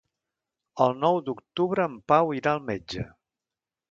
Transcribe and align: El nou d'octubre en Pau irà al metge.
El 0.85 0.95
nou 1.01 1.19
d'octubre 1.27 1.85
en 1.91 1.99
Pau 2.13 2.33
irà 2.39 2.57
al 2.57 2.65
metge. 2.73 3.07